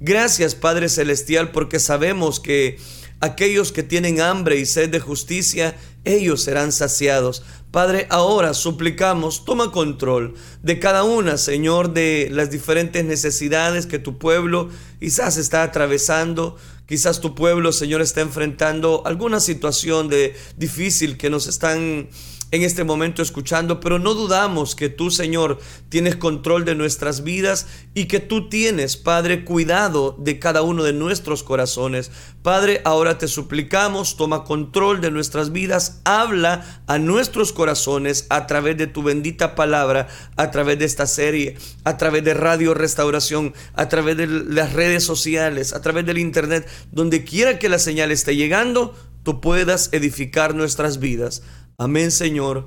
[0.00, 2.78] Gracias Padre Celestial porque sabemos que
[3.20, 7.42] aquellos que tienen hambre y sed de justicia, ellos serán saciados.
[7.70, 14.18] Padre, ahora suplicamos, toma control de cada una, Señor, de las diferentes necesidades que tu
[14.18, 16.56] pueblo quizás está atravesando.
[16.86, 22.08] Quizás tu pueblo, Señor, está enfrentando alguna situación de difícil que nos están
[22.50, 25.58] en este momento escuchando, pero no dudamos que tú, Señor,
[25.88, 30.92] tienes control de nuestras vidas y que tú tienes, Padre, cuidado de cada uno de
[30.92, 32.10] nuestros corazones.
[32.42, 38.76] Padre, ahora te suplicamos, toma control de nuestras vidas, habla a nuestros corazones a través
[38.78, 43.88] de tu bendita palabra, a través de esta serie, a través de Radio Restauración, a
[43.88, 48.36] través de las redes sociales, a través del Internet, donde quiera que la señal esté
[48.36, 51.42] llegando, tú puedas edificar nuestras vidas.
[51.80, 52.66] Amén, Señor,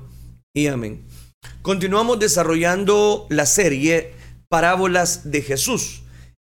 [0.54, 1.06] y amén.
[1.60, 4.14] Continuamos desarrollando la serie
[4.48, 6.04] Parábolas de Jesús.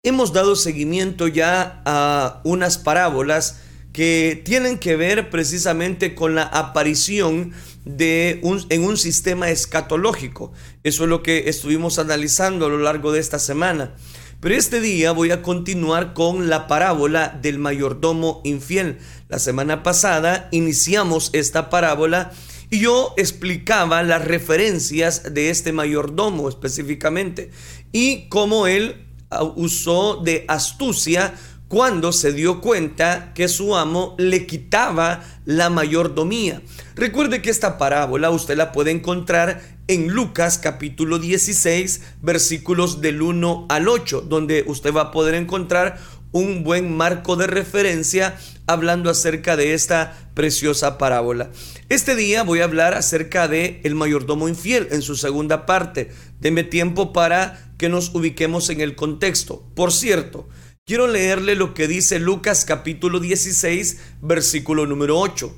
[0.03, 3.61] Hemos dado seguimiento ya a unas parábolas
[3.93, 7.53] que tienen que ver precisamente con la aparición
[7.85, 10.53] de un, en un sistema escatológico.
[10.83, 13.95] Eso es lo que estuvimos analizando a lo largo de esta semana.
[14.41, 18.99] Pero este día voy a continuar con la parábola del mayordomo infiel.
[19.29, 22.33] La semana pasada iniciamos esta parábola
[22.71, 27.51] y yo explicaba las referencias de este mayordomo específicamente
[27.93, 31.35] y cómo él ah, usó de astucia
[31.69, 36.63] cuando se dio cuenta que su amo le quitaba la mayordomía.
[36.95, 43.67] Recuerde que esta parábola usted la puede encontrar en Lucas capítulo 16 versículos del 1
[43.69, 45.99] al 8, donde usted va a poder encontrar
[46.33, 48.39] un buen marco de referencia
[48.69, 51.51] hablando acerca de esta preciosa parábola.
[51.89, 56.11] Este día voy a hablar acerca de el mayordomo infiel en su segunda parte.
[56.39, 59.65] Deme tiempo para que nos ubiquemos en el contexto.
[59.75, 60.49] Por cierto,
[60.85, 65.57] quiero leerle lo que dice Lucas capítulo 16, versículo número 8.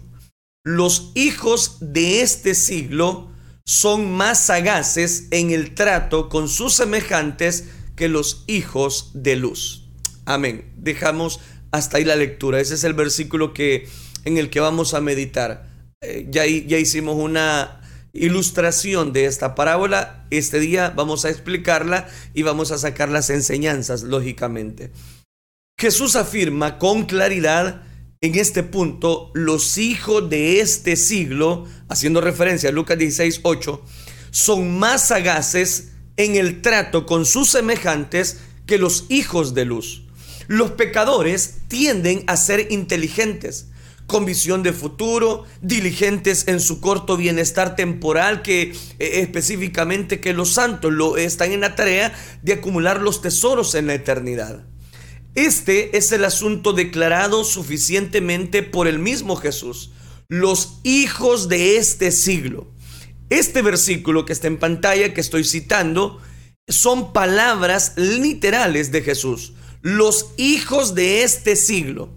[0.62, 3.32] Los hijos de este siglo
[3.66, 9.88] son más sagaces en el trato con sus semejantes que los hijos de luz.
[10.26, 10.72] Amén.
[10.76, 11.40] Dejamos
[11.70, 12.60] hasta ahí la lectura.
[12.60, 13.88] Ese es el versículo que,
[14.24, 15.68] en el que vamos a meditar.
[16.00, 17.80] Eh, ya, ya hicimos una
[18.12, 20.26] ilustración de esta parábola.
[20.30, 24.90] Este día vamos a explicarla y vamos a sacar las enseñanzas, lógicamente.
[25.78, 27.82] Jesús afirma con claridad
[28.22, 33.82] en este punto, los hijos de este siglo, haciendo referencia a Lucas 16, 8,
[34.30, 40.02] son más sagaces en el trato con sus semejantes que los hijos de luz.
[40.50, 43.68] Los pecadores tienden a ser inteligentes,
[44.08, 50.52] con visión de futuro, diligentes en su corto bienestar temporal, que eh, específicamente que los
[50.52, 52.12] santos lo están en la tarea
[52.42, 54.66] de acumular los tesoros en la eternidad.
[55.36, 59.92] Este es el asunto declarado suficientemente por el mismo Jesús.
[60.26, 62.72] Los hijos de este siglo.
[63.28, 66.20] Este versículo que está en pantalla, que estoy citando,
[66.66, 69.52] son palabras literales de Jesús.
[69.82, 72.10] Los hijos de este siglo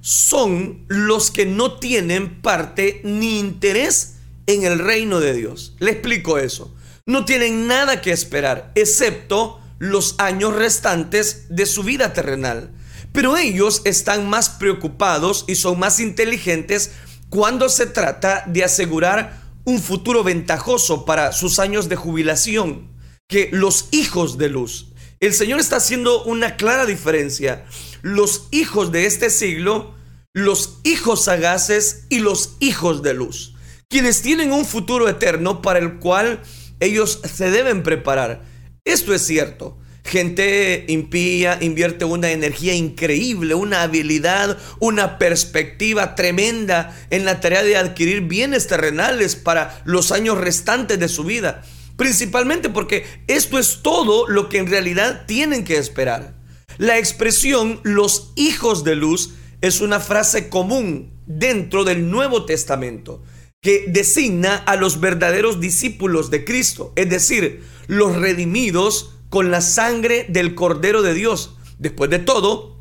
[0.00, 4.14] son los que no tienen parte ni interés
[4.46, 5.74] en el reino de Dios.
[5.78, 6.74] Le explico eso.
[7.06, 12.70] No tienen nada que esperar, excepto los años restantes de su vida terrenal.
[13.12, 16.92] Pero ellos están más preocupados y son más inteligentes
[17.28, 22.88] cuando se trata de asegurar un futuro ventajoso para sus años de jubilación
[23.28, 24.92] que los hijos de luz.
[25.20, 27.64] El Señor está haciendo una clara diferencia.
[28.02, 29.94] Los hijos de este siglo,
[30.32, 33.56] los hijos sagaces y los hijos de luz.
[33.88, 36.40] Quienes tienen un futuro eterno para el cual
[36.78, 38.44] ellos se deben preparar.
[38.84, 39.76] Esto es cierto.
[40.04, 47.76] Gente impía invierte una energía increíble, una habilidad, una perspectiva tremenda en la tarea de
[47.76, 51.64] adquirir bienes terrenales para los años restantes de su vida.
[51.98, 56.32] Principalmente porque esto es todo lo que en realidad tienen que esperar.
[56.78, 63.24] La expresión los hijos de luz es una frase común dentro del Nuevo Testamento
[63.60, 70.24] que designa a los verdaderos discípulos de Cristo, es decir, los redimidos con la sangre
[70.28, 71.56] del Cordero de Dios.
[71.80, 72.80] Después de todo,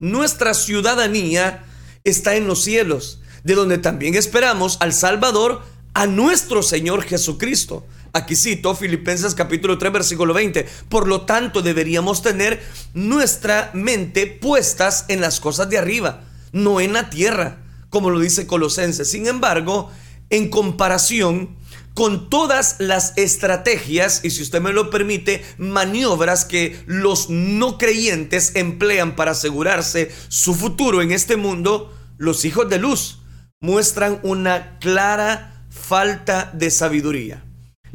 [0.00, 1.66] nuestra ciudadanía
[2.04, 5.60] está en los cielos, de donde también esperamos al Salvador,
[5.92, 7.84] a nuestro Señor Jesucristo.
[8.16, 10.66] Aquí cito Filipenses capítulo 3 versículo 20.
[10.88, 12.62] Por lo tanto deberíamos tener
[12.94, 17.58] nuestra mente puestas en las cosas de arriba, no en la tierra,
[17.90, 19.10] como lo dice Colosenses.
[19.10, 19.90] Sin embargo,
[20.30, 21.58] en comparación
[21.92, 28.52] con todas las estrategias y si usted me lo permite, maniobras que los no creyentes
[28.56, 33.18] emplean para asegurarse su futuro en este mundo, los hijos de luz
[33.60, 37.45] muestran una clara falta de sabiduría.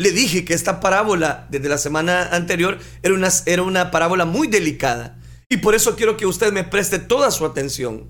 [0.02, 4.48] Le dije que esta parábola desde la semana anterior era una, era una parábola muy
[4.48, 8.10] delicada y por eso quiero que usted me preste toda su atención.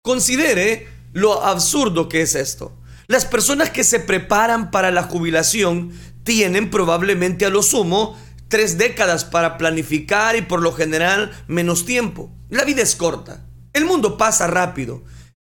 [0.00, 2.78] Considere lo absurdo que es esto.
[3.08, 5.90] Las personas que se preparan para la jubilación
[6.22, 8.16] tienen probablemente a lo sumo
[8.46, 12.30] tres décadas para planificar y por lo general menos tiempo.
[12.48, 15.02] La vida es corta, el mundo pasa rápido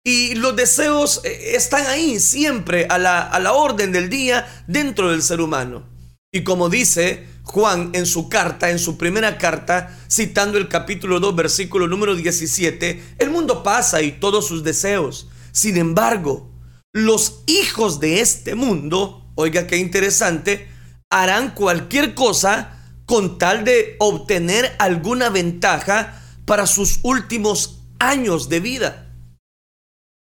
[0.04, 5.10] y los deseos eh, están ahí siempre a la, a la orden del día dentro
[5.10, 5.88] del ser humano.
[6.30, 11.34] Y como dice Juan en su carta, en su primera carta, citando el capítulo 2,
[11.34, 15.28] versículo número 17, el mundo pasa y todos sus deseos.
[15.52, 16.50] Sin embargo,
[16.92, 20.68] los hijos de este mundo, oiga qué interesante,
[21.10, 29.03] harán cualquier cosa con tal de obtener alguna ventaja para sus últimos años de vida.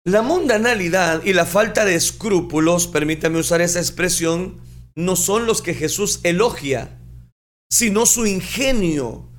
[0.07, 4.61] La mundanalidad y la falta de escrúpulos, permítame usar esa expresión,
[4.95, 6.97] no son los que Jesús elogia,
[7.69, 9.29] sino su ingenio,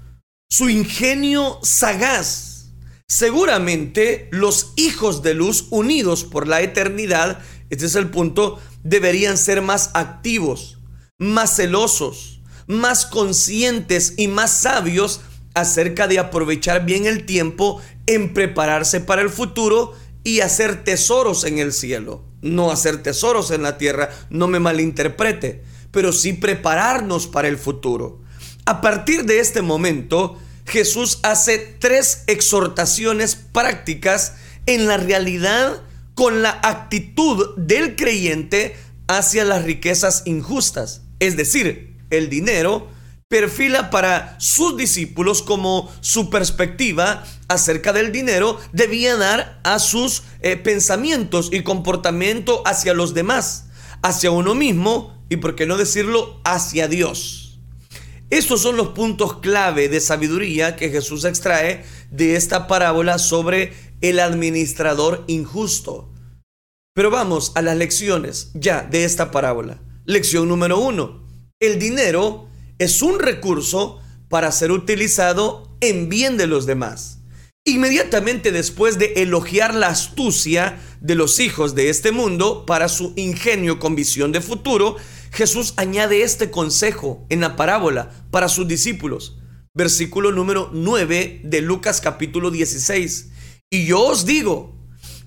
[0.50, 2.75] su ingenio sagaz.
[3.09, 7.38] Seguramente los hijos de luz unidos por la eternidad,
[7.71, 10.76] este es el punto, deberían ser más activos,
[11.19, 15.23] más celosos, más conscientes y más sabios
[15.55, 19.94] acerca de aprovechar bien el tiempo en prepararse para el futuro
[20.29, 22.23] y hacer tesoros en el cielo.
[22.43, 28.21] No hacer tesoros en la tierra, no me malinterprete, pero sí prepararnos para el futuro.
[28.67, 34.35] A partir de este momento, Jesús hace tres exhortaciones prácticas
[34.67, 35.83] en la realidad
[36.15, 38.77] con la actitud del creyente
[39.07, 41.01] hacia las riquezas injustas.
[41.21, 42.91] Es decir, el dinero
[43.29, 50.57] perfila para sus discípulos como su perspectiva acerca del dinero debía dar a sus eh,
[50.57, 53.67] pensamientos y comportamiento hacia los demás,
[54.03, 57.59] hacia uno mismo y, por qué no decirlo, hacia Dios.
[58.31, 64.21] Estos son los puntos clave de sabiduría que Jesús extrae de esta parábola sobre el
[64.21, 66.13] administrador injusto.
[66.95, 69.81] Pero vamos a las lecciones ya de esta parábola.
[70.05, 71.27] Lección número uno.
[71.61, 72.48] El dinero
[72.79, 77.19] es un recurso para ser utilizado en bien de los demás.
[77.65, 83.79] Inmediatamente después de elogiar la astucia de los hijos de este mundo para su ingenio
[83.79, 84.97] con visión de futuro,
[85.33, 89.39] Jesús añade este consejo en la parábola para sus discípulos.
[89.75, 93.29] Versículo número 9 de Lucas capítulo 16.
[93.71, 94.75] Y yo os digo,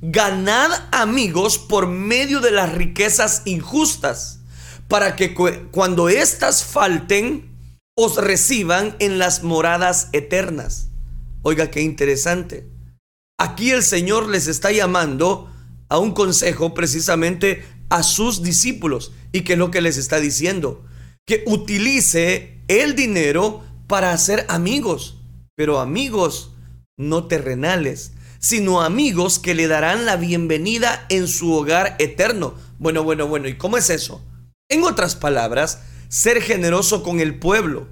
[0.02, 4.41] ganad amigos por medio de las riquezas injustas,
[4.92, 5.34] para que
[5.72, 7.50] cuando éstas falten,
[7.96, 10.90] os reciban en las moradas eternas.
[11.44, 12.68] Oiga, qué interesante.
[13.40, 15.50] Aquí el Señor les está llamando
[15.88, 19.14] a un consejo precisamente a sus discípulos.
[19.32, 20.84] ¿Y qué es lo que les está diciendo?
[21.26, 25.22] Que utilice el dinero para hacer amigos,
[25.56, 26.52] pero amigos
[26.98, 32.56] no terrenales, sino amigos que le darán la bienvenida en su hogar eterno.
[32.78, 34.22] Bueno, bueno, bueno, ¿y cómo es eso?
[34.72, 37.90] En otras palabras, ser generoso con el pueblo.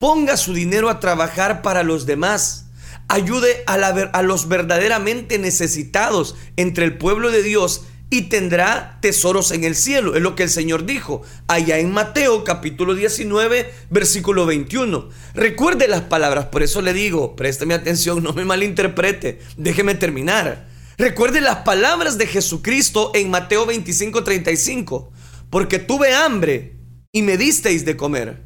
[0.00, 2.66] Ponga su dinero a trabajar para los demás.
[3.06, 9.62] Ayude a, a los verdaderamente necesitados entre el pueblo de Dios y tendrá tesoros en
[9.62, 10.16] el cielo.
[10.16, 15.10] Es lo que el Señor dijo allá en Mateo capítulo 19, versículo 21.
[15.34, 20.66] Recuerde las palabras, por eso le digo, présteme atención, no me malinterprete, déjeme terminar.
[20.96, 25.12] Recuerde las palabras de Jesucristo en Mateo 25, 35.
[25.50, 26.76] Porque tuve hambre
[27.12, 28.44] y me disteis de comer.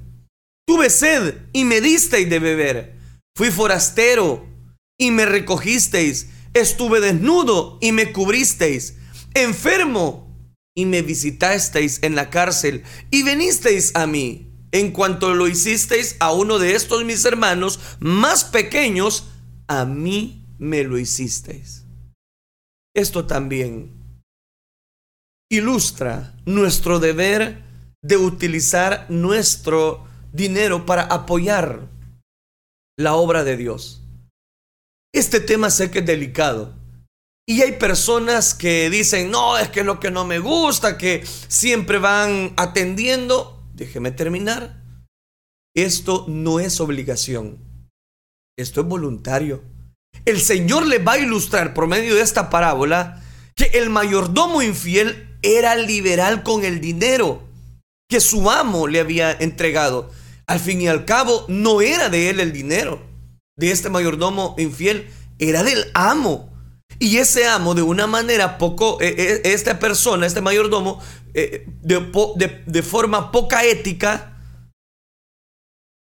[0.67, 2.97] Tuve sed y me disteis de beber.
[3.37, 4.47] Fui forastero
[4.99, 6.29] y me recogisteis.
[6.55, 8.95] Estuve desnudo y me cubristeis
[9.35, 10.29] enfermo
[10.75, 14.49] y me visitasteis en la cárcel y venisteis a mí.
[14.73, 19.29] En cuanto lo hicisteis a uno de estos mis hermanos más pequeños,
[19.69, 21.85] a mí me lo hicisteis.
[22.95, 23.91] Esto también
[25.53, 27.63] ilustra nuestro deber
[28.03, 31.89] de utilizar nuestro dinero para apoyar
[32.99, 34.03] la obra de Dios.
[35.15, 36.75] Este tema sé que es delicado,
[37.47, 41.99] y hay personas que dicen, no, es que lo que no me gusta, que siempre
[41.99, 43.67] van atendiendo.
[43.75, 44.81] Déjeme terminar.
[45.75, 47.59] Esto no es obligación.
[48.57, 49.65] Esto es voluntario.
[50.25, 53.23] El Señor le va a ilustrar por medio de esta parábola
[53.57, 57.43] que el mayordomo infiel era liberal con el dinero
[58.09, 60.11] que su amo le había entregado.
[60.47, 63.01] Al fin y al cabo, no era de él el dinero,
[63.57, 66.53] de este mayordomo infiel, era del amo.
[66.99, 71.01] Y ese amo, de una manera poco, eh, eh, esta persona, este mayordomo,
[71.35, 74.39] eh, de, de forma poca ética,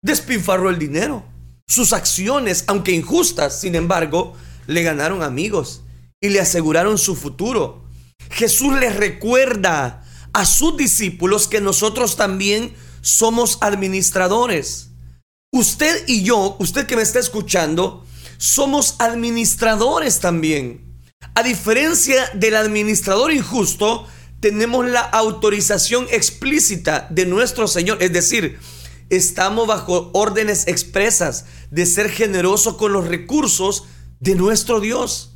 [0.04, 1.24] despilfarró el dinero.
[1.68, 4.36] Sus acciones, aunque injustas, sin embargo,
[4.68, 5.84] le ganaron amigos
[6.20, 7.81] y le aseguraron su futuro.
[8.32, 14.92] Jesús les recuerda a sus discípulos que nosotros también somos administradores.
[15.52, 18.06] Usted y yo, usted que me está escuchando,
[18.38, 20.98] somos administradores también.
[21.36, 24.08] A diferencia del administrador injusto,
[24.40, 28.02] tenemos la autorización explícita de nuestro Señor.
[28.02, 28.60] Es decir,
[29.10, 33.84] estamos bajo órdenes expresas de ser generosos con los recursos
[34.20, 35.36] de nuestro Dios.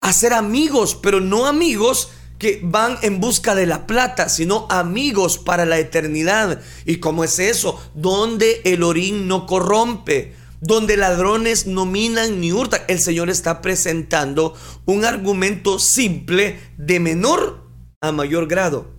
[0.00, 2.08] Hacer amigos, pero no amigos
[2.40, 6.62] que van en busca de la plata, sino amigos para la eternidad.
[6.86, 7.78] ¿Y cómo es eso?
[7.94, 12.80] Donde el orín no corrompe, donde ladrones no minan ni hurtan.
[12.88, 14.56] El Señor está presentando
[14.86, 17.68] un argumento simple de menor
[18.00, 18.90] a mayor grado.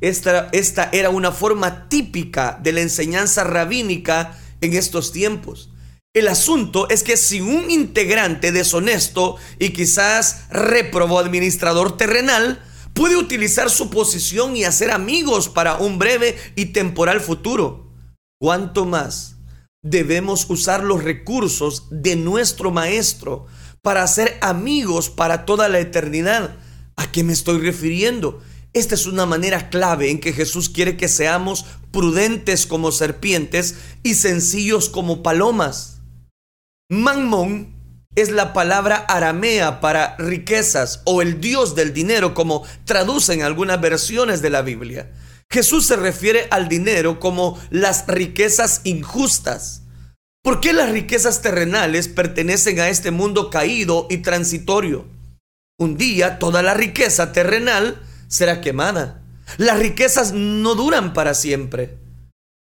[0.00, 5.70] Esta, esta era una forma típica de la enseñanza rabínica en estos tiempos.
[6.14, 12.60] El asunto es que si un integrante deshonesto y quizás reprobó administrador terrenal
[12.94, 17.92] puede utilizar su posición y hacer amigos para un breve y temporal futuro,
[18.40, 19.36] ¿cuánto más
[19.82, 23.46] debemos usar los recursos de nuestro Maestro
[23.82, 26.56] para ser amigos para toda la eternidad.
[26.96, 28.40] ¿A qué me estoy refiriendo?
[28.72, 34.14] Esta es una manera clave en que Jesús quiere que seamos prudentes como serpientes y
[34.14, 36.00] sencillos como palomas.
[36.88, 37.71] Manmón
[38.14, 44.42] es la palabra aramea para riquezas o el dios del dinero como traducen algunas versiones
[44.42, 45.10] de la Biblia.
[45.50, 49.82] Jesús se refiere al dinero como las riquezas injustas.
[50.42, 55.06] ¿Por qué las riquezas terrenales pertenecen a este mundo caído y transitorio?
[55.78, 59.22] Un día toda la riqueza terrenal será quemada.
[59.56, 61.98] Las riquezas no duran para siempre.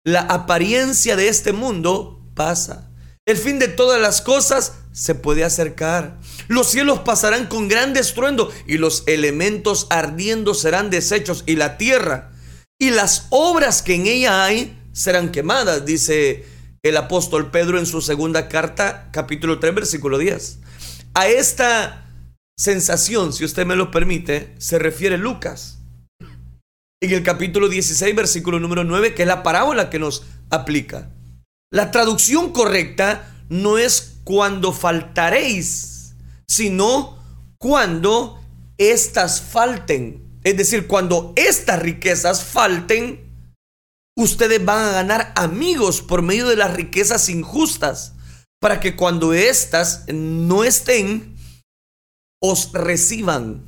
[0.04, 2.90] La apariencia de este mundo pasa.
[3.26, 6.18] El fin de todas las cosas se puede acercar.
[6.48, 12.32] Los cielos pasarán con gran estruendo y los elementos ardiendo serán deshechos y la tierra
[12.78, 16.44] y las obras que en ella hay serán quemadas, dice
[16.82, 20.60] el apóstol Pedro en su segunda carta, capítulo 3, versículo 10.
[21.14, 22.06] A esta
[22.56, 25.78] sensación, si usted me lo permite, se refiere Lucas.
[27.00, 31.10] En el capítulo 16, versículo número 9, que es la parábola que nos aplica.
[31.70, 36.14] La traducción correcta no es cuando faltaréis,
[36.46, 37.18] sino
[37.58, 38.40] cuando
[38.76, 40.40] éstas falten.
[40.44, 43.28] Es decir, cuando estas riquezas falten,
[44.16, 48.14] ustedes van a ganar amigos por medio de las riquezas injustas,
[48.60, 51.36] para que cuando éstas no estén,
[52.42, 53.64] os reciban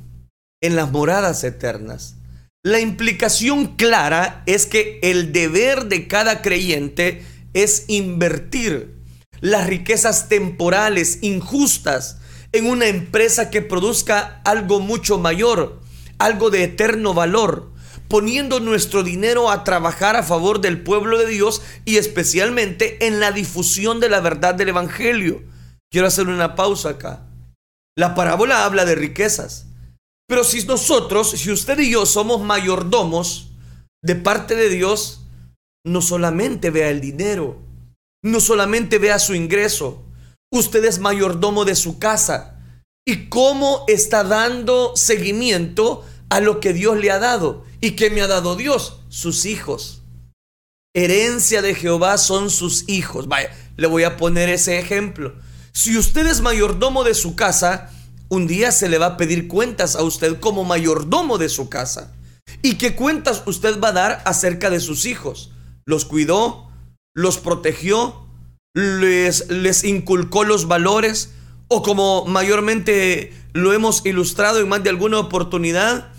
[0.61, 2.15] en las moradas eternas.
[2.63, 9.00] La implicación clara es que el deber de cada creyente es invertir
[9.41, 12.19] las riquezas temporales injustas
[12.53, 15.81] en una empresa que produzca algo mucho mayor
[16.21, 17.71] algo de eterno valor,
[18.07, 23.31] poniendo nuestro dinero a trabajar a favor del pueblo de Dios y especialmente en la
[23.31, 25.41] difusión de la verdad del Evangelio.
[25.91, 27.27] Quiero hacer una pausa acá.
[27.97, 29.65] La parábola habla de riquezas,
[30.27, 33.51] pero si nosotros, si usted y yo somos mayordomos
[34.03, 35.25] de parte de Dios,
[35.85, 37.61] no solamente vea el dinero,
[38.23, 40.03] no solamente vea su ingreso,
[40.51, 42.57] usted es mayordomo de su casa.
[43.05, 47.65] ¿Y cómo está dando seguimiento a lo que Dios le ha dado.
[47.81, 49.01] ¿Y que me ha dado Dios?
[49.09, 50.01] Sus hijos.
[50.95, 53.27] Herencia de Jehová son sus hijos.
[53.27, 55.35] Vaya, le voy a poner ese ejemplo.
[55.73, 57.91] Si usted es mayordomo de su casa,
[58.29, 62.13] un día se le va a pedir cuentas a usted como mayordomo de su casa.
[62.61, 65.51] ¿Y qué cuentas usted va a dar acerca de sus hijos?
[65.85, 66.70] ¿Los cuidó?
[67.13, 68.25] ¿Los protegió?
[68.73, 71.33] ¿Les, les inculcó los valores?
[71.67, 76.11] ¿O como mayormente lo hemos ilustrado en más de alguna oportunidad,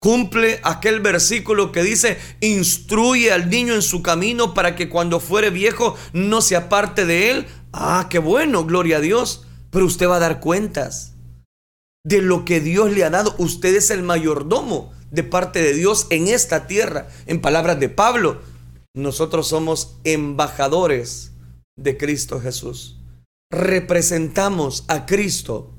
[0.00, 5.50] Cumple aquel versículo que dice, instruye al niño en su camino para que cuando fuere
[5.50, 7.46] viejo no se aparte de él.
[7.72, 9.44] Ah, qué bueno, gloria a Dios.
[9.70, 11.14] Pero usted va a dar cuentas
[12.04, 13.34] de lo que Dios le ha dado.
[13.38, 17.08] Usted es el mayordomo de parte de Dios en esta tierra.
[17.26, 18.40] En palabras de Pablo,
[18.98, 21.32] nosotros somos embajadores
[21.76, 23.00] de Cristo Jesús.
[23.50, 25.74] Representamos a Cristo.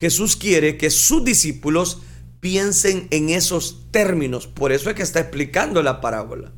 [0.00, 2.02] Jesús quiere que sus discípulos
[2.40, 4.46] piensen en esos términos.
[4.46, 6.52] Por eso es que está explicando la parábola.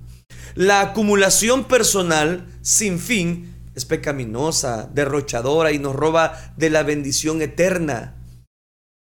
[0.54, 8.16] La acumulación personal sin fin es pecaminosa, derrochadora y nos roba de la bendición eterna.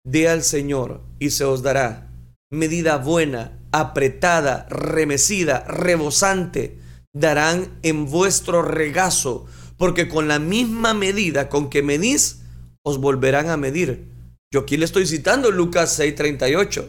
[0.05, 2.11] Dé al Señor y se os dará
[2.51, 6.79] medida buena, apretada, remecida, rebosante,
[7.13, 12.41] darán en vuestro regazo, porque con la misma medida con que medís,
[12.85, 14.07] os volverán a medir.
[14.53, 16.87] Yo aquí le estoy citando Lucas 6:38.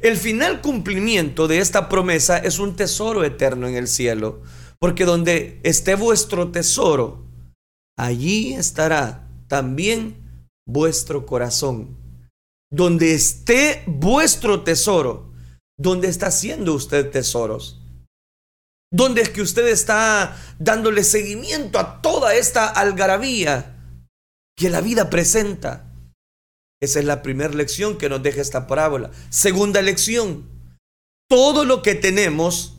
[0.00, 4.42] El final cumplimiento de esta promesa es un tesoro eterno en el cielo,
[4.78, 7.26] porque donde esté vuestro tesoro,
[7.98, 10.16] allí estará también
[10.66, 11.96] vuestro corazón.
[12.70, 15.31] Donde esté vuestro tesoro,
[15.82, 17.78] donde está haciendo usted tesoros.
[18.92, 23.74] ¿Dónde es que usted está dándole seguimiento a toda esta algarabía
[24.56, 25.90] que la vida presenta?
[26.80, 29.10] Esa es la primera lección que nos deja esta parábola.
[29.30, 30.48] Segunda lección,
[31.28, 32.76] todo lo que tenemos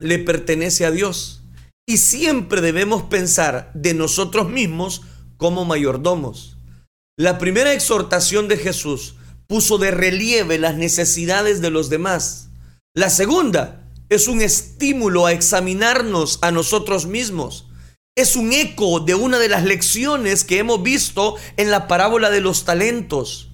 [0.00, 1.42] le pertenece a Dios
[1.88, 5.02] y siempre debemos pensar de nosotros mismos
[5.38, 6.58] como mayordomos.
[7.18, 9.16] La primera exhortación de Jesús
[9.48, 12.50] puso de relieve las necesidades de los demás.
[12.94, 17.68] La segunda es un estímulo a examinarnos a nosotros mismos
[18.18, 22.40] es un eco de una de las lecciones que hemos visto en la parábola de
[22.40, 23.50] los talentos.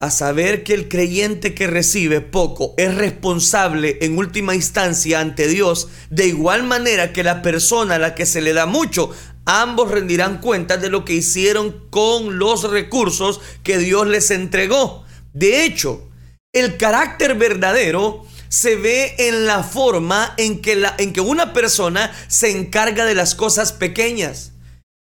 [0.00, 5.88] A saber que el creyente que recibe poco es responsable en última instancia ante Dios,
[6.10, 9.10] de igual manera que la persona a la que se le da mucho,
[9.44, 15.04] ambos rendirán cuenta de lo que hicieron con los recursos que Dios les entregó.
[15.32, 16.08] De hecho,
[16.54, 22.50] el carácter verdadero se ve en la forma en que, en que una persona se
[22.50, 24.52] encarga de las cosas pequeñas.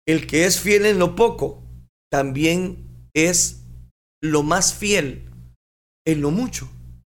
[0.06, 1.62] El que es fiel en lo poco,
[2.10, 3.62] también es
[4.22, 5.28] lo más fiel
[6.06, 6.70] en lo mucho.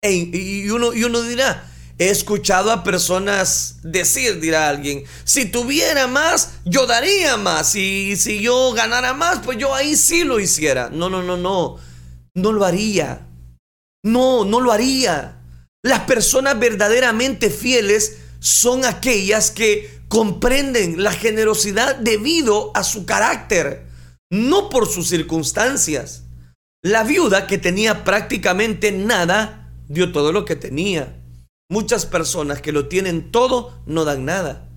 [0.04, 6.08] E, y, uno, y uno dirá, he escuchado a personas decir, dirá alguien, si tuviera
[6.08, 7.76] más, yo daría más.
[7.76, 10.90] Y si yo ganara más, pues yo ahí sí lo hiciera.
[10.90, 11.78] No, no, no, no.
[12.34, 13.28] No lo haría.
[14.04, 15.42] No, no lo haría.
[15.84, 23.88] Las personas verdaderamente fieles son aquellas que comprenden la generosidad debido a su carácter,
[24.30, 26.24] no por sus circunstancias.
[26.84, 31.25] La viuda que tenía prácticamente nada, dio todo lo que tenía.
[31.70, 34.70] Muchas personas que lo tienen todo no dan nada.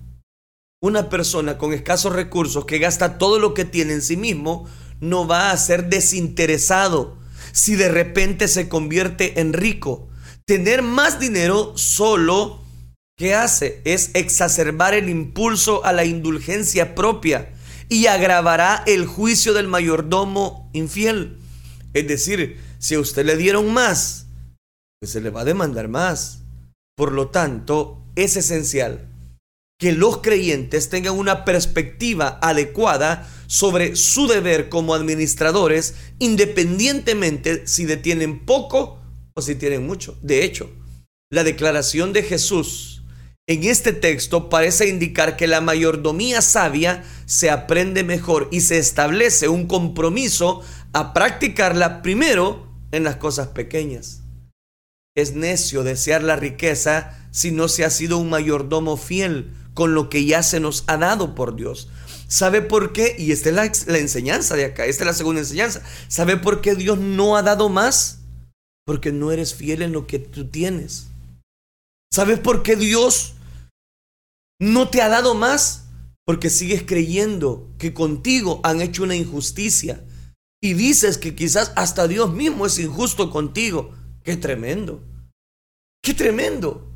[0.81, 4.67] Una persona con escasos recursos que gasta todo lo que tiene en sí mismo
[4.99, 7.17] no va a ser desinteresado
[7.51, 10.09] si de repente se convierte en rico
[10.49, 12.63] tener más dinero solo,
[13.15, 13.83] ¿qué hace?
[13.85, 17.53] Es exacerbar el impulso a la indulgencia propia
[17.87, 21.37] y agravará el juicio del mayordomo infiel.
[21.93, 24.25] Es decir, si a usted le dieron más,
[24.99, 26.38] pues se le va a demandar más.
[26.99, 29.07] Por lo tanto, es esencial
[29.79, 38.45] que los creyentes tengan una perspectiva adecuada sobre su deber como administradores, independientemente si detienen
[38.45, 38.99] poco
[39.41, 40.17] si tienen mucho.
[40.21, 40.69] De hecho,
[41.31, 43.05] la declaración de Jesús
[43.47, 49.47] en este texto parece indicar que la mayordomía sabia se aprende mejor y se establece
[49.47, 54.23] un compromiso a practicarla primero en las cosas pequeñas.
[55.19, 60.09] Es necio desear la riqueza si no se ha sido un mayordomo fiel con lo
[60.09, 61.89] que ya se nos ha dado por Dios.
[62.27, 63.15] ¿Sabe por qué?
[63.17, 65.81] Y esta es la, enseñanza de acá, esta es la segunda enseñanza.
[66.07, 68.19] ¿Sabe por qué Dios no ha dado más?
[68.85, 71.07] Porque no eres fiel en lo que tú tienes.
[72.13, 73.33] ¿Sabes por qué Dios
[74.59, 75.85] no te ha dado más?
[76.23, 80.03] Porque sigues creyendo que contigo han hecho una injusticia.
[80.61, 83.95] Y dices que quizás hasta Dios mismo es injusto contigo.
[84.23, 85.01] Qué tremendo.
[86.01, 86.87] Qué tremendo.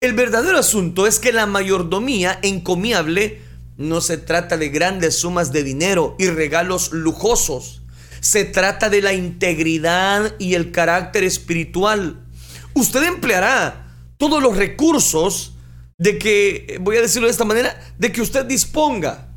[0.00, 3.40] El verdadero asunto es que la mayordomía encomiable
[3.76, 7.82] no se trata de grandes sumas de dinero y regalos lujosos
[8.24, 12.24] se trata de la integridad y el carácter espiritual.
[12.72, 15.52] Usted empleará todos los recursos
[15.98, 19.28] de que, voy a decirlo de esta manera, de que usted disponga.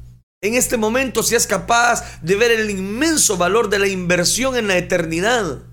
[0.41, 4.69] En este momento, si es capaz de ver el inmenso valor de la inversión en
[4.69, 5.63] la eternidad.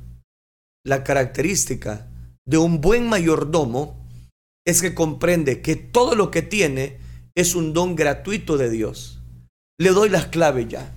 [0.85, 2.09] La característica
[2.47, 4.05] de un buen mayordomo
[4.67, 6.99] es que comprende que todo lo que tiene
[7.35, 9.21] es un don gratuito de Dios.
[9.79, 10.95] Le doy las claves ya.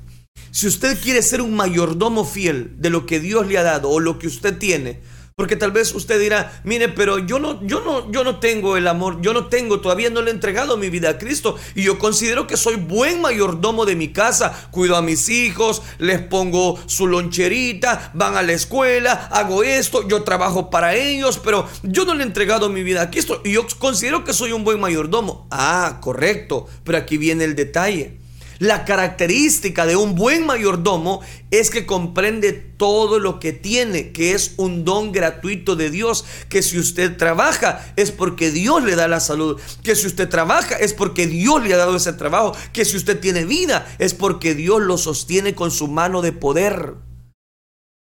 [0.51, 3.99] Si usted quiere ser un mayordomo fiel de lo que Dios le ha dado o
[3.99, 4.99] lo que usted tiene,
[5.37, 8.87] Porque tal vez usted dirá, mire, pero yo no, yo no, yo no tengo el
[8.87, 11.57] amor, yo no tengo, todavía no le he entregado mi vida a Cristo.
[11.75, 14.67] Y yo considero que soy buen mayordomo de mi casa.
[14.71, 20.23] Cuido a mis hijos, les pongo su loncherita, van a la escuela, hago esto, yo
[20.23, 23.43] trabajo para ellos, pero yo no le he entregado mi vida a Cristo.
[23.45, 25.47] Y yo considero que soy un buen mayordomo.
[25.51, 26.65] Ah, correcto.
[26.83, 28.17] Pero aquí viene el detalle.
[28.59, 34.53] La característica de un buen mayordomo es que comprende todo lo que tiene, que es
[34.57, 39.19] un don gratuito de Dios, que si usted trabaja es porque Dios le da la
[39.19, 42.97] salud, que si usted trabaja es porque Dios le ha dado ese trabajo, que si
[42.97, 46.95] usted tiene vida es porque Dios lo sostiene con su mano de poder.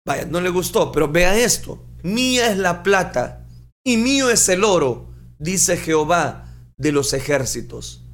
[0.07, 1.85] Vaya, no le gustó, pero vea esto.
[2.03, 3.47] Mía es la plata
[3.85, 6.47] y mío es el oro, dice Jehová
[6.79, 8.05] de los ejércitos.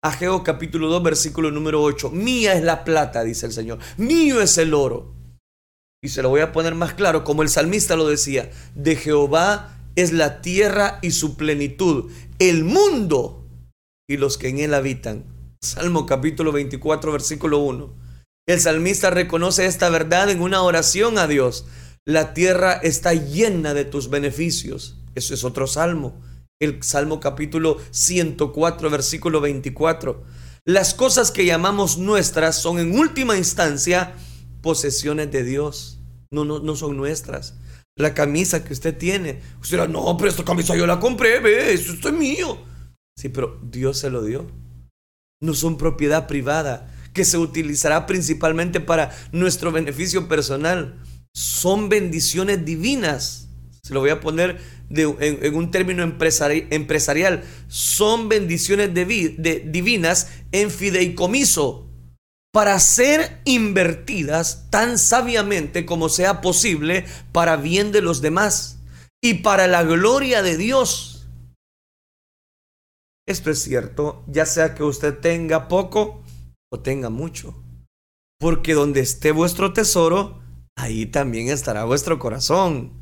[0.00, 2.10] Ageo capítulo 2, versículo número 8.
[2.10, 3.80] Mía es la plata, dice el Señor.
[3.96, 5.12] Mío es el oro.
[6.00, 8.48] Y se lo voy a poner más claro, como el salmista lo decía.
[8.76, 13.44] De Jehová es la tierra y su plenitud, el mundo
[14.08, 15.24] y los que en él habitan.
[15.60, 17.92] Salmo capítulo 24, versículo 1.
[18.46, 21.66] El salmista reconoce esta verdad en una oración a Dios.
[22.06, 24.96] La tierra está llena de tus beneficios.
[25.16, 26.22] Eso es otro salmo
[26.60, 30.24] el Salmo capítulo 104, versículo 24.
[30.64, 34.14] Las cosas que llamamos nuestras son en última instancia
[34.60, 36.00] posesiones de Dios.
[36.30, 37.54] No, no, no son nuestras.
[37.96, 39.40] La camisa que usted tiene.
[39.60, 42.58] Usted dirá, no, pero esta camisa yo la compré, ve, esto es mío.
[43.16, 44.46] Sí, pero Dios se lo dio.
[45.40, 51.00] No son propiedad privada que se utilizará principalmente para nuestro beneficio personal.
[51.32, 53.47] Son bendiciones divinas.
[53.88, 61.88] Se lo voy a poner en, un término empresarial, son bendiciones de, divinas en fideicomiso
[62.52, 68.80] para ser invertidas tan sabiamente como sea posible para bien de los demás
[69.22, 71.26] y para la gloria de Dios.
[73.26, 76.22] Esto es cierto, ya sea que usted tenga poco
[76.70, 77.54] o tenga mucho,
[78.38, 80.42] porque donde esté vuestro tesoro,
[80.76, 82.97] ahí también estará vuestro corazón.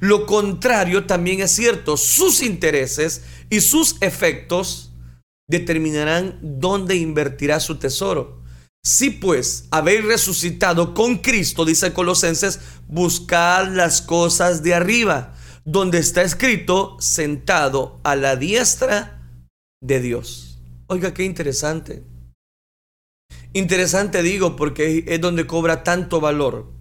[0.00, 4.92] Lo contrario también es cierto, sus intereses y sus efectos
[5.48, 8.42] determinarán dónde invertirá su tesoro.
[8.82, 15.34] Si pues habéis resucitado con Cristo, dice Colosenses, buscad las cosas de arriba,
[15.64, 19.22] donde está escrito, sentado a la diestra
[19.80, 20.58] de Dios.
[20.86, 22.04] Oiga, qué interesante.
[23.54, 26.73] Interesante digo porque es donde cobra tanto valor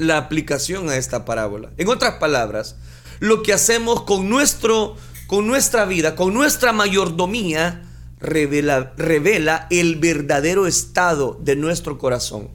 [0.00, 1.70] la aplicación a esta parábola.
[1.76, 2.76] En otras palabras,
[3.20, 7.86] lo que hacemos con, nuestro, con nuestra vida, con nuestra mayordomía,
[8.18, 12.48] revela, revela el verdadero estado de nuestro corazón.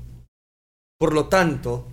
[0.97, 1.88] Por lo tanto,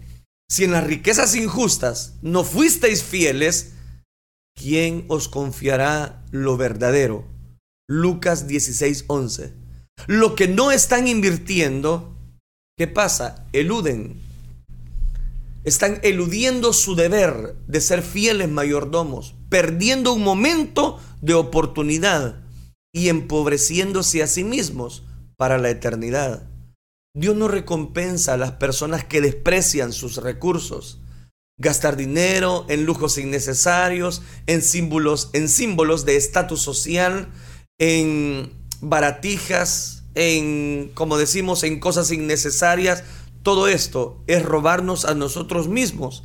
[0.49, 3.75] si en las riquezas injustas no fuisteis fieles,
[4.55, 7.27] ¿quién os confiará lo verdadero?
[7.89, 9.53] Lucas 16:11.
[10.07, 12.17] Lo que no están invirtiendo,
[12.79, 13.47] ¿qué pasa?
[13.53, 14.32] Eluden
[15.65, 22.43] están eludiendo su deber de ser fieles mayordomos, perdiendo un momento de oportunidad
[22.93, 25.05] y empobreciéndose a sí mismos
[25.37, 26.49] para la eternidad.
[27.15, 31.01] Dios no recompensa a las personas que desprecian sus recursos.
[31.59, 37.29] Gastar dinero en lujos innecesarios, en símbolos, en símbolos de estatus social,
[37.79, 43.05] en baratijas, en, como decimos, en cosas innecesarias,
[43.43, 46.23] todo esto es robarnos a nosotros mismos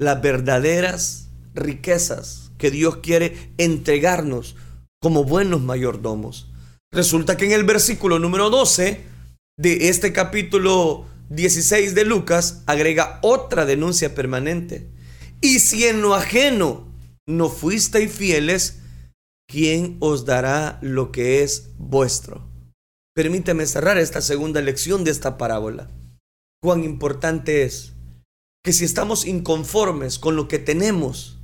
[0.00, 4.56] las verdaderas riquezas que Dios quiere entregarnos
[5.00, 6.50] como buenos mayordomos.
[6.92, 9.00] Resulta que en el versículo número 12
[9.58, 14.90] de este capítulo 16 de Lucas agrega otra denuncia permanente.
[15.40, 16.86] Y si en lo ajeno
[17.28, 18.80] no fuisteis fieles,
[19.48, 22.48] ¿quién os dará lo que es vuestro?
[23.14, 25.90] Permíteme cerrar esta segunda lección de esta parábola
[26.62, 27.94] cuán importante es
[28.64, 31.38] que si estamos inconformes con lo que tenemos,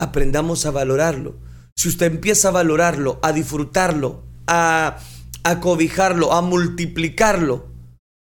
[0.00, 1.36] aprendamos a valorarlo.
[1.76, 4.98] Si usted empieza a valorarlo, a disfrutarlo, a,
[5.44, 7.68] a cobijarlo, a multiplicarlo,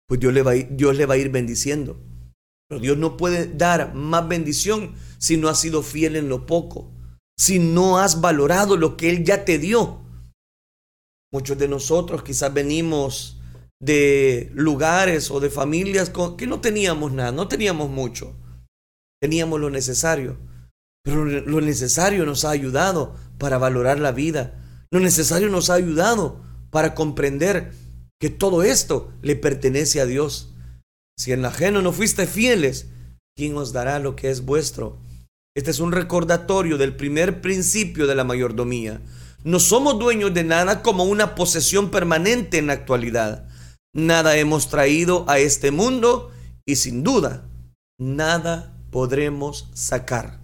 [0.08, 2.00] pues Dios le, va Dios le va a ir bendiciendo.
[2.68, 6.92] Pero Dios no puede dar más bendición si no has sido fiel en lo poco,
[7.38, 10.02] si no has valorado lo que Él ya te dio.
[11.32, 13.38] Muchos de nosotros quizás venimos
[13.84, 18.34] de lugares o de familias que no teníamos nada, no teníamos mucho,
[19.22, 20.38] teníamos lo necesario,
[21.04, 26.42] pero lo necesario nos ha ayudado para valorar la vida, lo necesario nos ha ayudado
[26.70, 27.74] para comprender
[28.22, 30.54] que todo esto le pertenece a Dios.
[31.18, 32.88] Si en la ajeno no fuiste fieles,
[33.36, 34.98] ¿quién os dará lo que es vuestro?
[35.58, 39.02] Este es un recordatorio del primer principio de la mayordomía.
[39.44, 43.50] No somos dueños de nada como una posesión permanente en la actualidad.
[43.96, 46.32] Nada hemos traído a este mundo
[46.66, 47.48] y sin duda,
[48.00, 50.40] nada podremos sacar.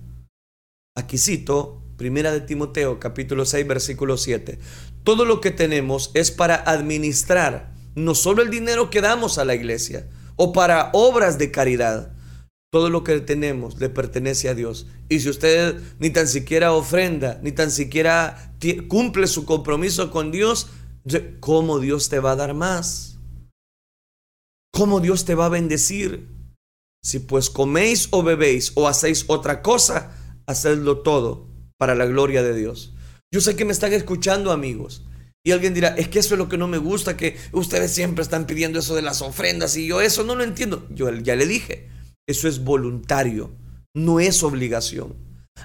[0.95, 4.59] Aquí cito Primera de Timoteo capítulo 6 versículo 7.
[5.03, 9.55] Todo lo que tenemos es para administrar no solo el dinero que damos a la
[9.55, 12.13] iglesia o para obras de caridad,
[12.71, 14.85] todo lo que tenemos le pertenece a Dios.
[15.09, 18.53] Y si usted ni tan siquiera ofrenda, ni tan siquiera
[18.87, 20.67] cumple su compromiso con Dios,
[21.39, 23.18] ¿cómo Dios te va a dar más?
[24.79, 26.29] ¿Cómo Dios te va a bendecir?
[27.03, 30.15] Si pues coméis o bebéis o hacéis otra cosa,
[30.47, 32.93] hacedlo todo para la gloria de Dios.
[33.29, 35.05] Yo sé que me están escuchando amigos.
[35.45, 38.23] Y alguien dirá, es que eso es lo que no me gusta, que ustedes siempre
[38.23, 40.87] están pidiendo eso de las ofrendas y yo eso no lo entiendo.
[40.91, 41.89] Yo ya le dije,
[42.25, 43.51] eso es voluntario,
[43.93, 45.13] no es obligación.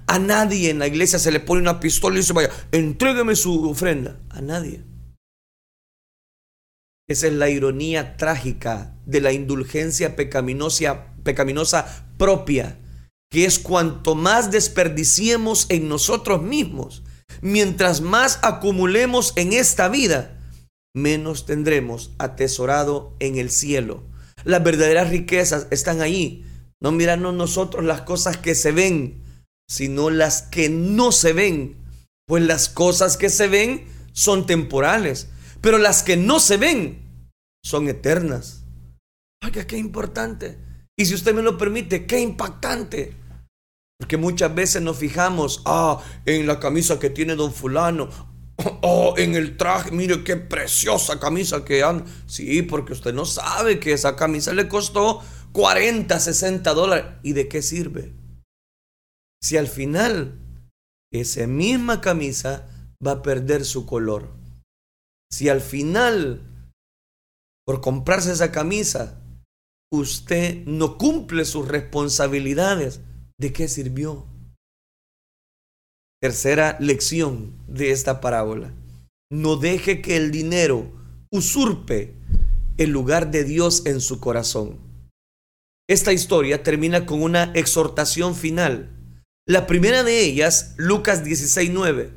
[0.08, 3.70] A nadie en la iglesia se le pone una pistola y dice, vaya, entrégueme su
[3.70, 4.20] ofrenda.
[4.30, 4.82] A nadie.
[7.06, 12.78] Esa es la ironía trágica de la indulgencia pecaminosa, pecaminosa propia,
[13.30, 17.02] que es cuanto más desperdiciemos en nosotros mismos,
[17.40, 20.40] mientras más acumulemos en esta vida,
[20.94, 24.04] menos tendremos atesorado en el cielo.
[24.44, 26.44] Las verdaderas riquezas están ahí,
[26.80, 29.22] no mirarnos nosotros las cosas que se ven,
[29.68, 31.76] sino las que no se ven.
[32.26, 35.28] Pues las cosas que se ven son temporales,
[35.60, 37.30] pero las que no se ven
[37.64, 38.63] son eternas.
[39.44, 40.58] Oiga, qué importante.
[40.96, 43.14] Y si usted me lo permite, qué impactante.
[43.98, 48.08] Porque muchas veces nos fijamos, ah, en la camisa que tiene don fulano,
[48.82, 52.04] oh, en el traje, mire qué preciosa camisa que han.
[52.26, 57.06] Sí, porque usted no sabe que esa camisa le costó 40, 60 dólares.
[57.22, 58.14] ¿Y de qué sirve?
[59.42, 60.40] Si al final
[61.12, 62.66] esa misma camisa
[63.04, 64.32] va a perder su color.
[65.30, 66.40] Si al final,
[67.66, 69.20] por comprarse esa camisa,
[69.94, 73.00] usted no cumple sus responsabilidades,
[73.38, 74.26] ¿de qué sirvió?
[76.20, 78.72] Tercera lección de esta parábola.
[79.30, 80.90] No deje que el dinero
[81.30, 82.14] usurpe
[82.78, 84.78] el lugar de Dios en su corazón.
[85.88, 88.90] Esta historia termina con una exhortación final.
[89.46, 92.10] La primera de ellas, Lucas 16:9,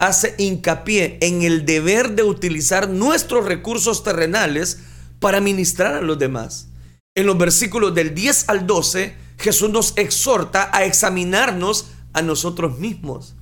[0.00, 4.78] hace hincapié en el deber de utilizar nuestros recursos terrenales
[5.18, 6.69] para ministrar a los demás.
[7.16, 13.34] En los versículos del 10 al 12, Jesús nos exhorta a examinarnos a nosotros mismos.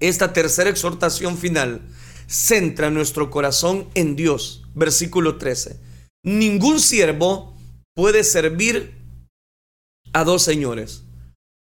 [0.00, 1.82] Esta tercera exhortación final
[2.28, 4.62] centra nuestro corazón en Dios.
[4.74, 5.80] Versículo 13.
[6.22, 7.56] Ningún siervo
[7.94, 8.94] puede servir
[10.12, 11.04] a dos señores,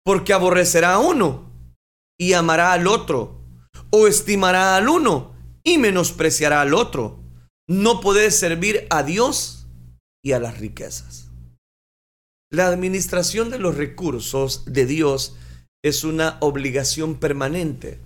[0.05, 1.51] porque aborrecerá a uno
[2.19, 3.41] y amará al otro,
[3.91, 7.21] o estimará al uno y menospreciará al otro.
[7.69, 9.62] No puede servir a Dios
[10.23, 11.29] y a las riquezas.
[12.51, 15.37] La administración de los recursos de Dios
[15.83, 18.01] es una obligación permanente,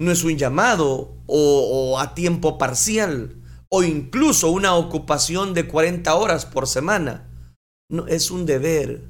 [0.00, 3.34] no es un llamado o, a tiempo parcial
[3.68, 7.28] o incluso una ocupación de 40 horas por semana.
[7.90, 9.02] No, es un deber.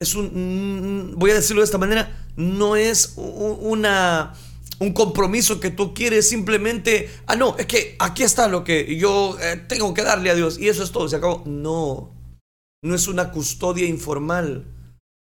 [0.00, 4.34] Es un, mm, voy a decirlo de esta manera, no es una,
[4.80, 9.36] un compromiso que tú quieres simplemente, ah, no, es que aquí está lo que yo
[9.40, 11.42] eh, tengo que darle a Dios y eso es todo, se acabó.
[11.46, 12.14] No,
[12.82, 14.66] no es una custodia informal.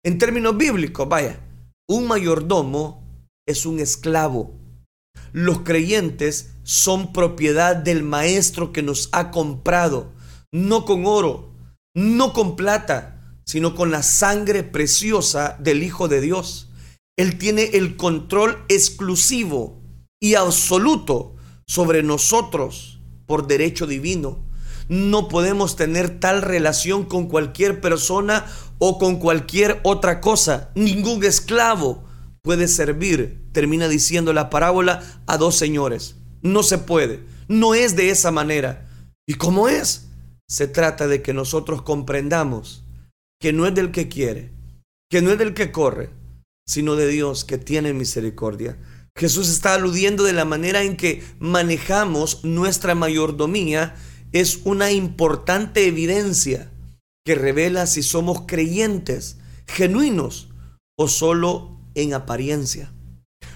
[0.04, 1.40] En términos bíblicos, vaya,
[1.88, 4.54] un mayordomo es un esclavo.
[5.32, 10.12] Los creyentes son propiedad del maestro que nos ha comprado
[10.52, 11.52] no con oro,
[11.94, 16.67] no con plata, sino con la sangre preciosa del Hijo de Dios.
[17.18, 19.82] Él tiene el control exclusivo
[20.20, 21.34] y absoluto
[21.66, 24.46] sobre nosotros por derecho divino.
[24.88, 28.46] No podemos tener tal relación con cualquier persona
[28.78, 30.70] o con cualquier otra cosa.
[30.76, 32.04] Ningún esclavo
[32.40, 36.14] puede servir, termina diciendo la parábola, a dos señores.
[36.40, 37.24] No se puede.
[37.48, 38.88] No es de esa manera.
[39.26, 40.06] ¿Y cómo es?
[40.46, 42.84] Se trata de que nosotros comprendamos
[43.40, 44.52] que no es del que quiere,
[45.10, 46.10] que no es del que corre,
[46.68, 48.76] sino de Dios que tiene misericordia.
[49.16, 53.96] Jesús está aludiendo de la manera en que manejamos nuestra mayordomía
[54.32, 56.70] es una importante evidencia
[57.24, 60.50] que revela si somos creyentes, genuinos
[60.96, 62.92] o solo en apariencia.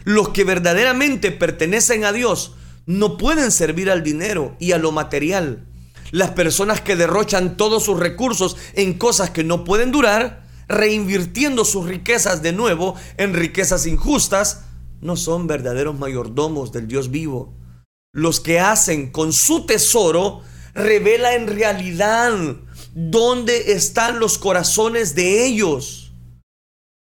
[0.05, 2.55] Los que verdaderamente pertenecen a Dios
[2.87, 5.66] no pueden servir al dinero y a lo material
[6.12, 11.87] las personas que derrochan todos sus recursos en cosas que no pueden durar, reinvirtiendo sus
[11.87, 14.64] riquezas de nuevo en riquezas injustas,
[15.01, 17.55] no son verdaderos mayordomos del Dios vivo.
[18.14, 20.42] Los que hacen con su tesoro
[20.75, 22.33] revela en realidad
[22.94, 26.12] dónde están los corazones de ellos.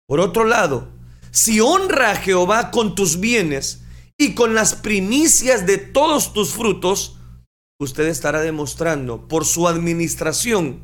[0.06, 0.88] Por otro lado,
[1.30, 3.82] si honra a Jehová con tus bienes
[4.18, 7.16] y con las primicias de todos tus frutos,
[7.80, 10.80] usted estará demostrando por su administración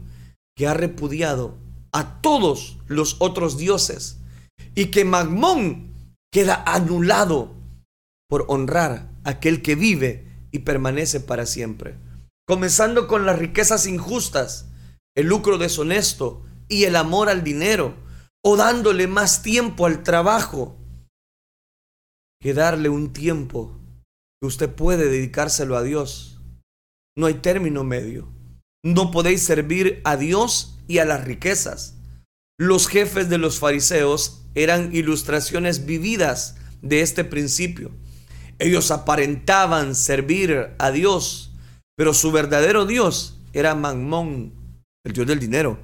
[0.57, 1.57] que ha repudiado
[1.93, 4.19] a todos los otros dioses
[4.75, 7.55] y que Magmón queda anulado
[8.29, 11.97] por honrar a aquel que vive y permanece para siempre.
[12.47, 14.69] Comenzando con las riquezas injustas,
[15.17, 17.95] el lucro deshonesto y el amor al dinero,
[18.45, 20.77] o dándole más tiempo al trabajo
[22.41, 23.77] que darle un tiempo
[24.41, 26.41] que usted puede dedicárselo a Dios.
[27.17, 28.29] No hay término medio.
[28.85, 31.95] No podéis servir a Dios y a las riquezas.
[32.59, 37.93] Los jefes de los fariseos eran ilustraciones vividas de este principio.
[38.59, 41.53] Ellos aparentaban servir a Dios,
[41.97, 44.53] pero su verdadero Dios era Mamón,
[45.05, 45.79] el Dios del dinero.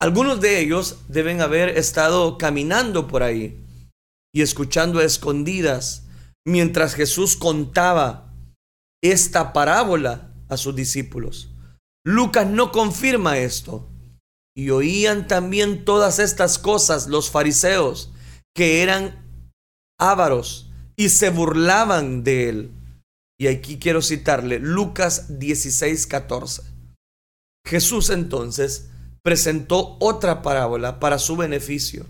[0.00, 3.64] Algunos de ellos deben haber estado caminando por ahí
[4.34, 6.04] y escuchando a escondidas
[6.44, 8.32] mientras Jesús contaba
[9.02, 11.50] esta parábola a sus discípulos.
[12.04, 13.88] Lucas no confirma esto.
[14.56, 18.10] Y oían también todas estas cosas los fariseos,
[18.54, 19.22] que eran
[19.98, 22.72] ávaros y se burlaban de él.
[23.38, 26.62] Y aquí quiero citarle Lucas 16, 14.
[27.66, 28.88] Jesús entonces
[29.22, 32.06] presentó otra parábola para su beneficio.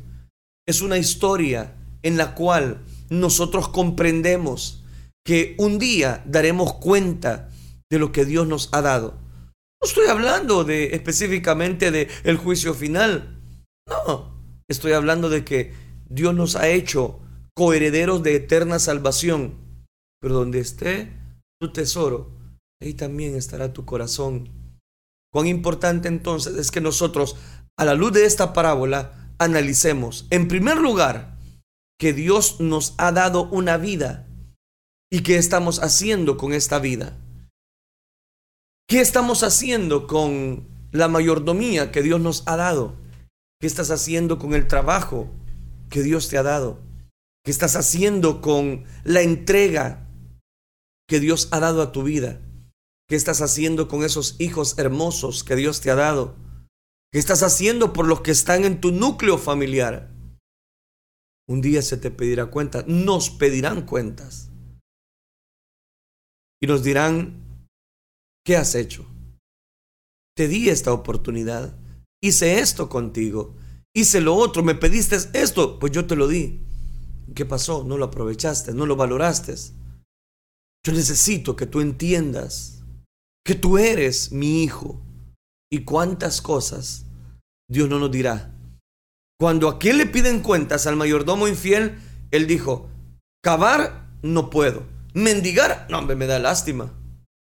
[0.68, 4.84] Es una historia en la cual nosotros comprendemos
[5.24, 7.48] que un día daremos cuenta
[7.90, 9.18] de lo que Dios nos ha dado.
[9.80, 13.40] No estoy hablando de específicamente de el juicio final.
[13.86, 15.74] No, estoy hablando de que
[16.08, 17.20] Dios nos ha hecho
[17.54, 19.54] coherederos de eterna salvación.
[20.20, 21.12] Pero donde esté
[21.60, 22.30] tu tesoro,
[22.82, 24.50] ahí también estará tu corazón.
[25.32, 27.36] Cuán importante entonces es que nosotros,
[27.78, 31.36] a la luz de esta parábola, analicemos, en primer lugar,
[31.98, 34.26] que Dios nos ha dado una vida
[35.10, 37.16] y qué estamos haciendo con esta vida.
[38.88, 42.94] ¿Qué estamos haciendo con la mayordomía que Dios nos ha dado?
[43.60, 45.28] ¿Qué estás haciendo con el trabajo
[45.90, 46.78] que Dios te ha dado?
[47.44, 50.08] ¿Qué estás haciendo con la entrega
[51.08, 52.40] que Dios ha dado a tu vida?
[53.08, 56.36] ¿Qué estás haciendo con esos hijos hermosos que Dios te ha dado?
[57.12, 60.12] ¿Qué estás haciendo por los que están en tu núcleo familiar?
[61.48, 64.50] Un día se te pedirá cuenta, nos pedirán cuentas.
[66.60, 67.45] Y nos dirán,
[68.46, 69.04] ¿qué has hecho?
[70.34, 71.76] Te di esta oportunidad,
[72.22, 73.56] hice esto contigo,
[73.94, 76.62] hice lo otro, me pediste esto, pues yo te lo di.
[77.34, 77.84] ¿Qué pasó?
[77.84, 79.54] No lo aprovechaste, no lo valoraste.
[80.86, 82.82] Yo necesito que tú entiendas
[83.44, 85.02] que tú eres mi hijo
[85.70, 87.04] y cuántas cosas
[87.68, 88.56] Dios no nos dirá
[89.38, 91.98] cuando a quien le piden cuentas al mayordomo infiel,
[92.30, 92.88] él dijo,
[93.42, 96.92] cavar no puedo, mendigar, no, me da lástima,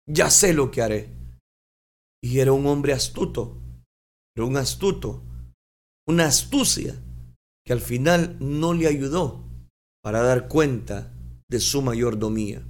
[0.07, 1.09] ya sé lo que haré.
[2.23, 3.61] Y era un hombre astuto,
[4.33, 5.23] pero un astuto,
[6.07, 6.95] una astucia
[7.65, 9.43] que al final no le ayudó
[10.01, 11.13] para dar cuenta
[11.49, 12.65] de su mayordomía.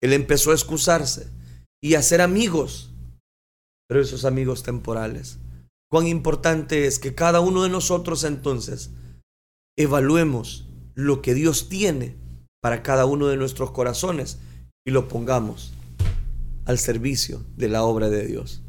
[0.00, 1.30] Él empezó a excusarse
[1.82, 2.94] y a hacer amigos,
[3.88, 5.38] pero esos amigos temporales
[5.92, 8.90] cuán importante es que cada uno de nosotros entonces
[9.76, 12.16] evaluemos lo que Dios tiene
[12.62, 14.38] para cada uno de nuestros corazones
[14.86, 15.74] y lo pongamos
[16.64, 18.62] al servicio de la obra de Dios.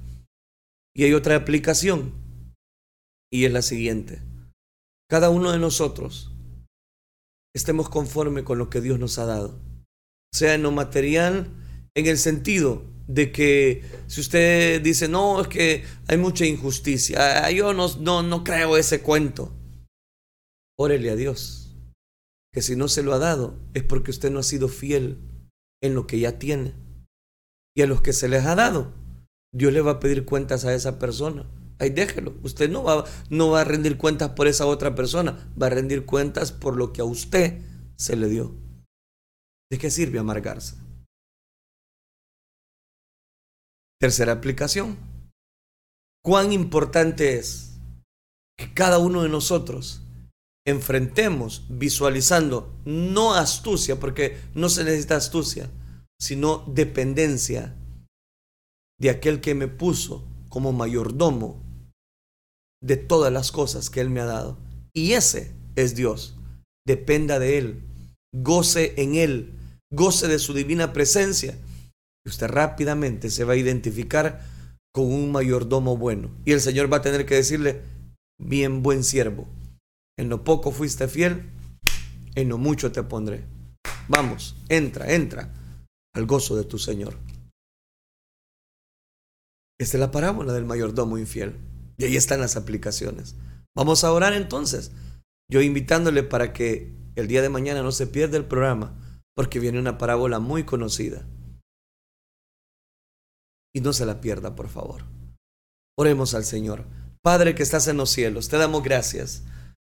[0.96, 2.14] Y hay otra aplicación
[3.32, 4.22] y es la siguiente.
[5.10, 6.32] Cada uno de nosotros
[7.56, 9.60] estemos conforme con lo que Dios nos ha dado,
[10.34, 11.52] sea en lo material,
[11.96, 17.52] en el sentido de que si usted dice, no, es que hay mucha injusticia, ah,
[17.52, 19.52] yo no, no, no creo ese cuento,
[20.80, 21.76] órele a Dios,
[22.54, 25.18] que si no se lo ha dado es porque usted no ha sido fiel
[25.82, 26.74] en lo que ya tiene.
[27.76, 28.94] Y a los que se les ha dado,
[29.54, 31.50] Dios le va a pedir cuentas a esa persona.
[31.80, 32.36] Ahí déjelo.
[32.44, 36.06] Usted no va, no va a rendir cuentas por esa otra persona, va a rendir
[36.06, 37.62] cuentas por lo que a usted
[37.96, 38.56] se le dio.
[39.72, 40.76] ¿De qué sirve amargarse?
[44.00, 44.98] Tercera aplicación.
[46.24, 47.80] Cuán importante es
[48.58, 50.02] que cada uno de nosotros
[50.66, 55.70] enfrentemos visualizando no astucia, porque no se necesita astucia,
[56.24, 57.76] sino dependencia
[58.98, 61.62] de aquel que me puso como mayordomo
[62.82, 64.58] de todas las cosas que Él me ha dado.
[64.94, 66.38] Y ese es Dios.
[66.88, 67.84] Dependa de Él.
[68.34, 69.52] Goce en Él.
[69.92, 71.60] Goce de su divina presencia.
[72.26, 74.48] Y usted rápidamente se va a identificar
[74.94, 76.32] con un mayordomo bueno.
[76.46, 77.82] Y el Señor va a tener que decirle,
[78.40, 79.46] bien buen siervo.
[80.18, 81.50] En lo poco fuiste fiel,
[82.36, 83.44] en lo mucho te pondré.
[84.08, 85.52] Vamos, entra, entra
[86.14, 87.18] al gozo de tu Señor.
[89.80, 91.60] Esta es la parábola del mayordomo infiel.
[91.98, 93.36] Y ahí están las aplicaciones.
[93.76, 94.92] Vamos a orar entonces.
[95.52, 99.80] Yo invitándole para que el día de mañana no se pierda el programa, porque viene
[99.80, 101.28] una parábola muy conocida.
[103.76, 105.04] Y no se la pierda, por favor.
[105.98, 106.86] Oremos al Señor.
[107.22, 109.44] Padre que estás en los cielos, te damos gracias.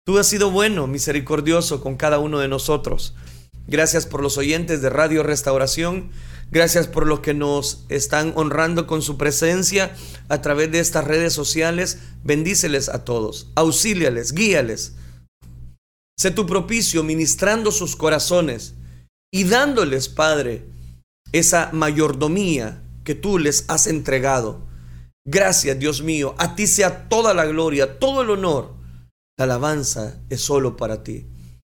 [0.07, 3.15] Tú has sido bueno, misericordioso con cada uno de nosotros.
[3.67, 6.11] Gracias por los oyentes de Radio Restauración.
[6.51, 9.95] Gracias por los que nos están honrando con su presencia
[10.29, 11.99] a través de estas redes sociales.
[12.23, 14.95] Bendíceles a todos, auxíliales, guíales.
[16.19, 18.75] Sé tu propicio ministrando sus corazones
[19.33, 20.65] y dándoles, Padre,
[21.33, 24.67] esa mayordomía que tú les has entregado.
[25.27, 26.35] Gracias, Dios mío.
[26.39, 28.75] A ti sea toda la gloria, todo el honor.
[29.37, 31.27] La alabanza es solo para ti.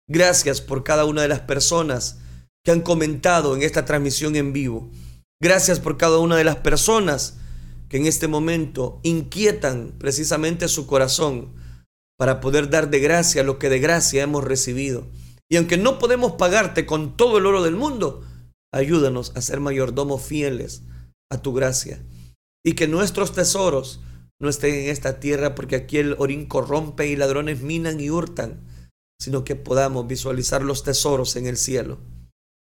[0.08, 2.18] Gracias por cada una de las personas
[2.62, 4.90] que han comentado en esta transmisión en vivo.
[5.40, 7.38] Gracias por cada una de las personas
[7.88, 11.54] que en este momento inquietan precisamente su corazón
[12.18, 15.06] para poder dar de gracia lo que de gracia hemos recibido.
[15.50, 18.24] Y aunque no podemos pagarte con todo el oro del mundo,
[18.72, 20.82] ayúdanos a ser mayordomos fieles
[21.30, 22.02] a tu gracia.
[22.64, 24.00] Y que nuestros tesoros
[24.38, 28.73] no estén en esta tierra porque aquí el orín corrompe y ladrones minan y hurtan
[29.24, 31.98] sino que podamos visualizar los tesoros en el cielo.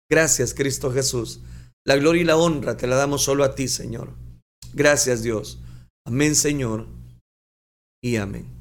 [0.08, 1.40] Gracias, Cristo Jesús.
[1.84, 4.14] La gloria y la honra te la damos solo a ti, Señor.
[4.72, 5.64] Gracias, Dios.
[6.06, 6.86] Amén, Señor.
[8.04, 8.53] Y amén.